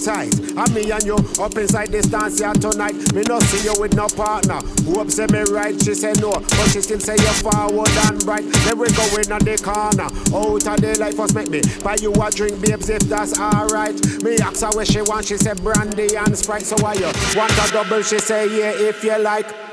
[0.06, 0.38] size.
[0.40, 2.94] And me and you up inside this dance here tonight.
[3.14, 4.62] Me no see you with no partner.
[4.86, 5.74] Who up say me right?
[5.82, 8.46] She say no, but she still say you're forward and bright.
[8.66, 10.10] Then we go in on the corner.
[10.30, 13.98] Out of the life us make me buy you a drink, babes, if that's alright.
[14.22, 16.64] Me ask her where she want, she say brandy and sprite.
[16.64, 18.04] So why you want a double?
[18.04, 19.65] She say yeah, if you like.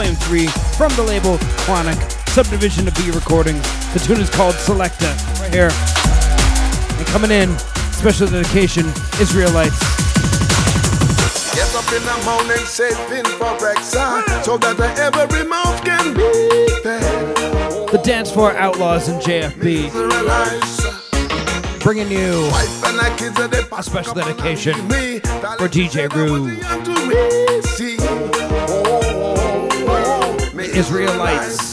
[0.00, 0.46] Volume 3,
[0.78, 3.60] from the label Chronic, subdivision of V Recordings.
[3.92, 5.68] The tune is called Selecta, right here.
[6.96, 7.54] And coming in,
[7.92, 8.86] special dedication,
[9.20, 9.78] Israelites.
[11.52, 13.92] Get up in the morning, say pin for breakfast,
[14.42, 17.36] so that every mouth can be fed.
[17.90, 19.90] The Dance Floor Outlaws and JFB.
[21.82, 22.48] Bringing you
[23.76, 24.72] a special dedication
[25.58, 26.56] for DJ Rue.
[30.80, 31.69] Israelites.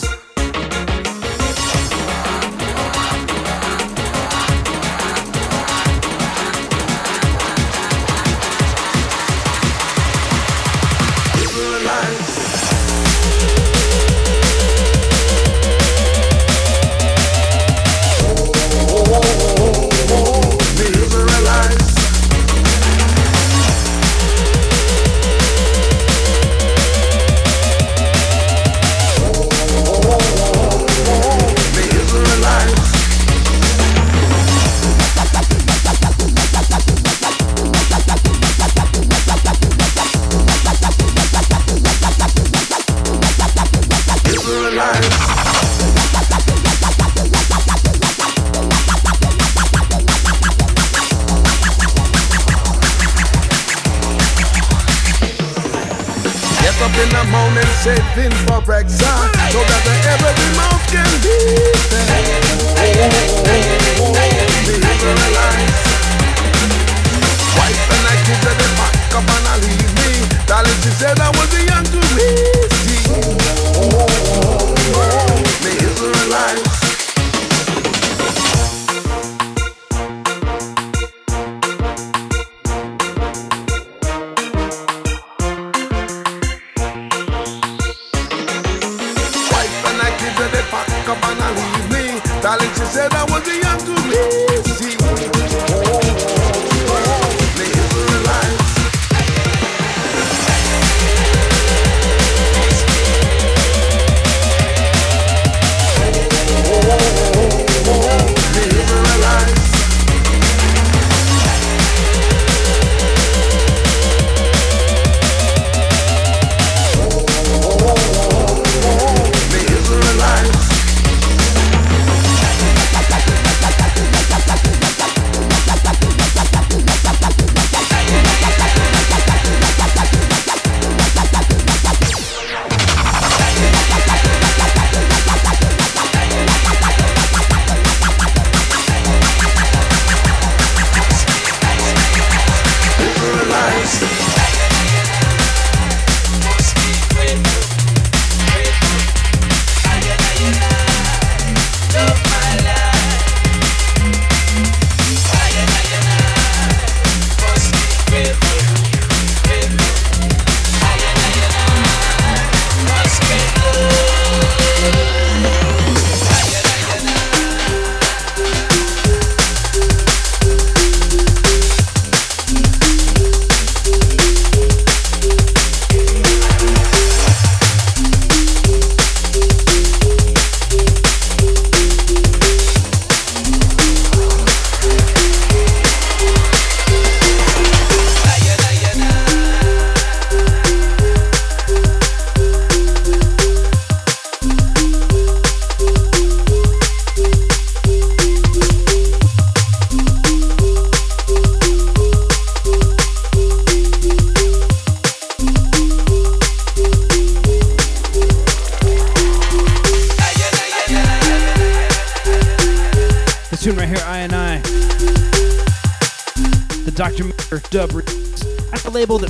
[58.67, 59.16] For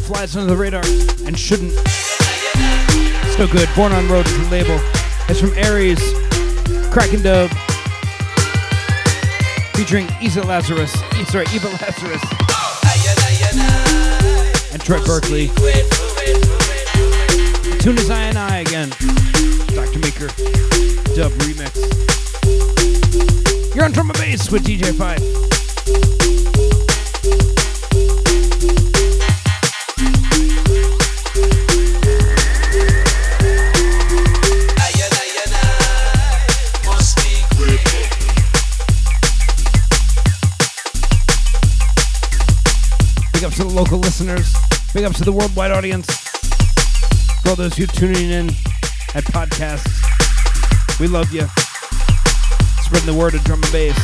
[0.08, 0.84] flies under the radar
[1.26, 1.74] and shouldn't.
[3.36, 3.68] So good.
[3.76, 4.80] Born on Road is the label.
[5.30, 6.00] It's from Aries,
[6.92, 7.50] Kraken Dub,
[9.76, 10.96] featuring Isa Lazarus.
[11.14, 12.24] eh, Sorry, Eva Lazarus.
[14.72, 15.48] And Trent Berkeley.
[17.80, 18.90] Tune is I and I again.
[19.76, 20.00] Dr.
[20.00, 20.28] Maker
[21.16, 21.76] dub remix.
[23.76, 25.47] You're on drum and bass with DJ Pfeif.
[43.78, 44.56] Local listeners.
[44.92, 46.08] Big ups to the worldwide audience.
[47.44, 48.50] For all those who tuning in
[49.14, 49.86] at podcasts.
[51.00, 51.46] We love you.
[52.82, 53.96] Spreading the word of drum and bass.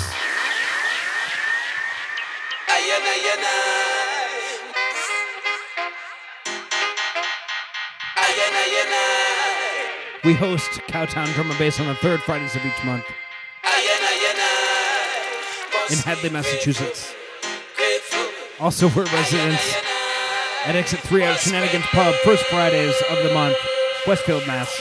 [10.23, 13.03] We host Cowtown Drum and Bass on the third Fridays of each month
[15.91, 17.13] in Hadley, Massachusetts.
[18.63, 19.75] Also, we're residents
[20.63, 23.57] at Exit 3 out Shenanigans Pub, first Fridays of the month,
[24.07, 24.73] Westfield, Mass.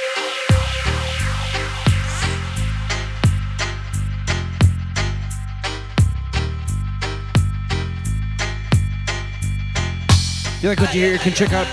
[10.54, 11.66] If you like what you hear, you can check out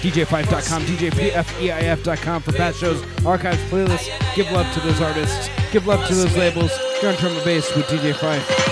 [0.00, 4.36] DJ5.com, DJPFEIF.com for past shows, archives, playlists.
[4.36, 5.50] Give love to those artists.
[5.72, 6.70] Give love to those labels.
[7.02, 8.71] You're on drum and bass with DJ Pfeif.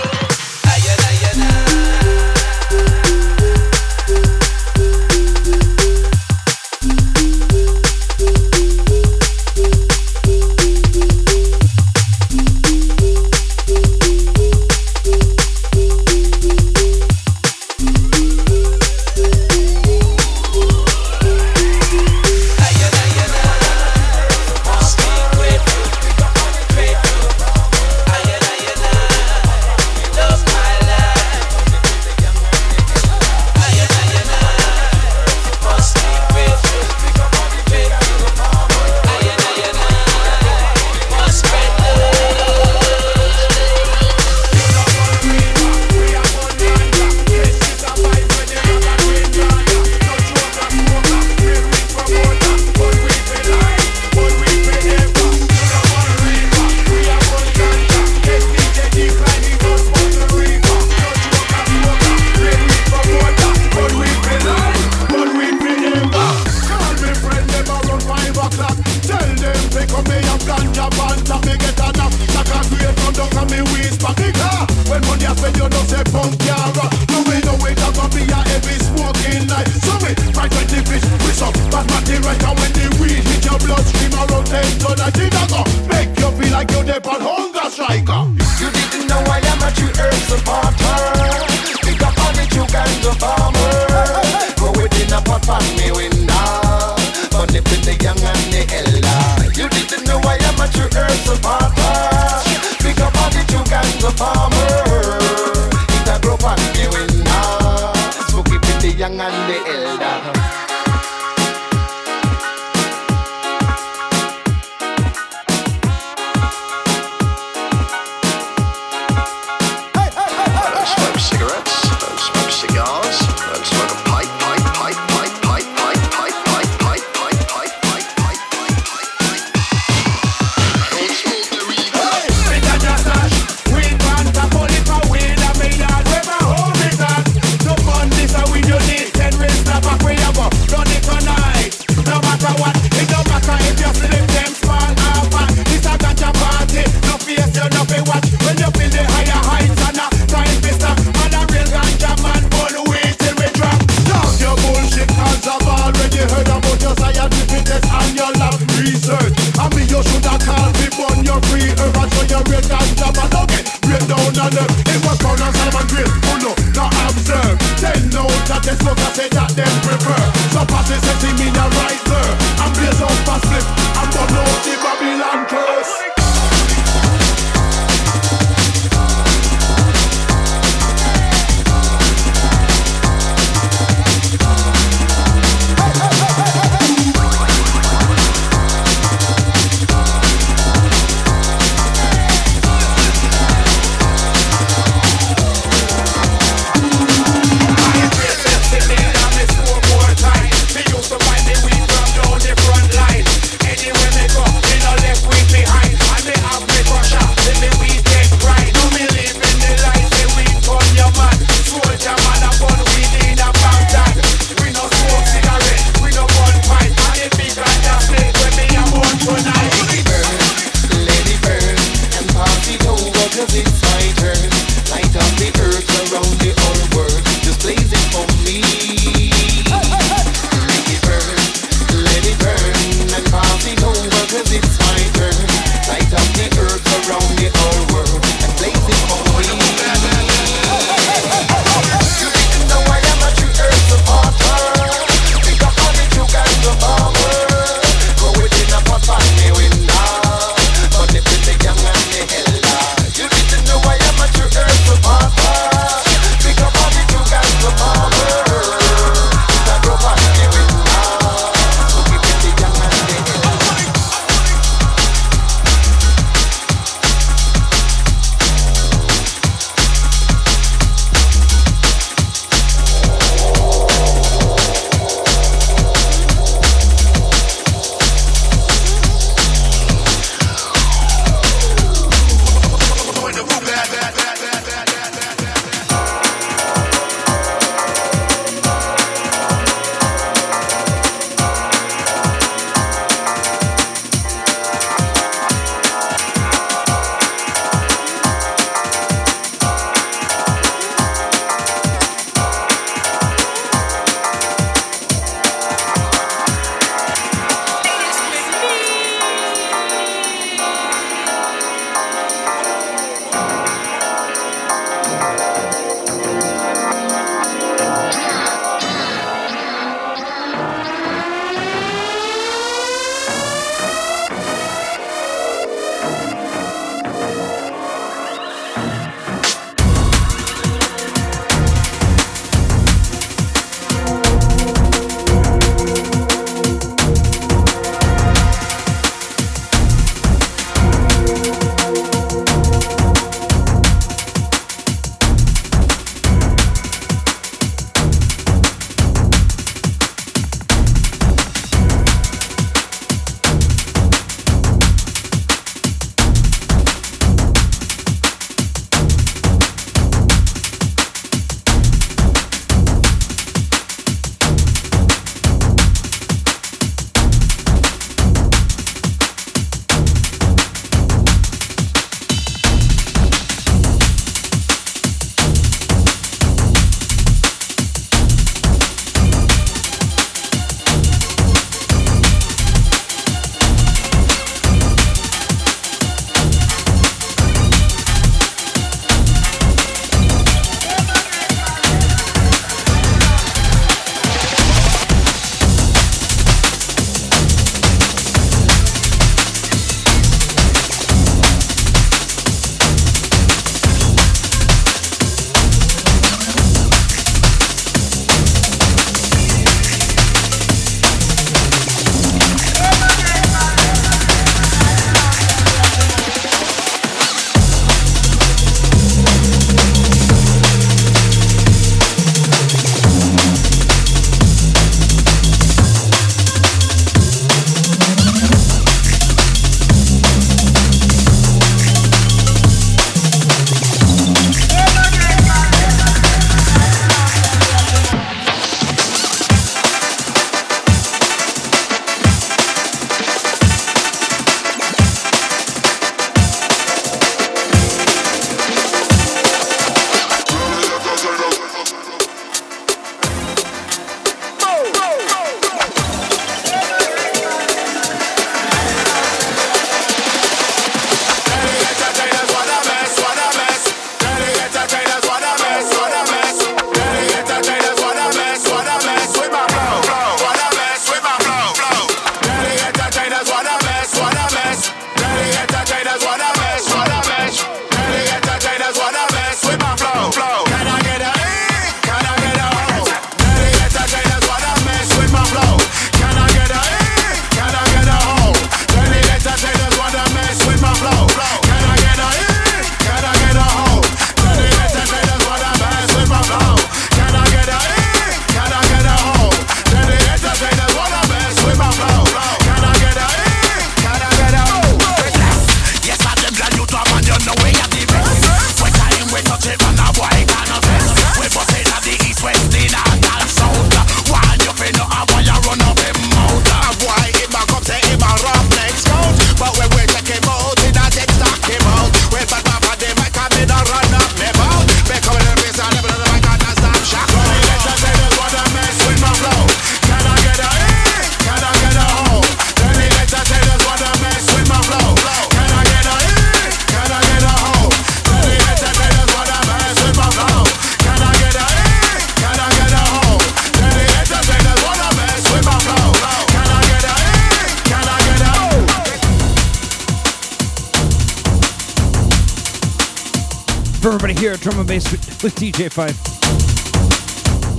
[555.43, 556.15] with, DJ Pfeif.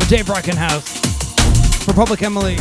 [0.00, 1.84] For Dave Rockenhouse.
[1.84, 2.56] For Public Emily.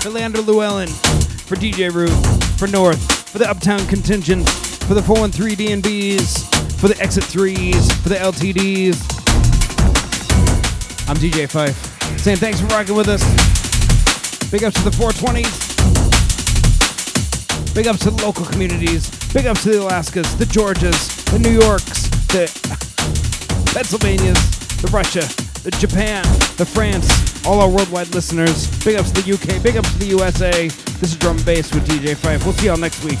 [0.00, 0.88] For Leander Llewellyn.
[0.88, 2.12] For DJ Root.
[2.58, 3.28] For North.
[3.30, 4.48] For the Uptown Contingent.
[4.48, 6.74] For the 413 DNBs.
[6.78, 7.92] For the Exit 3s.
[8.02, 8.94] For the LTDs.
[11.08, 11.74] I'm DJ Pfeif.
[12.20, 13.22] Saying thanks for rocking with us.
[14.50, 15.74] Big ups to the 420s.
[17.74, 19.10] Big ups to the local communities.
[19.32, 22.93] Big ups to the Alaskas, the Georgias, the New Yorks, the
[23.74, 24.38] Pennsylvanias,
[24.80, 25.22] the Russia,
[25.64, 26.22] the Japan,
[26.58, 28.68] the France, all our worldwide listeners.
[28.84, 29.60] Big ups to the UK.
[29.64, 30.68] Big ups to the USA.
[30.68, 32.44] This is Drum Bass with DJ Pfeif.
[32.44, 33.18] We'll see y'all next week.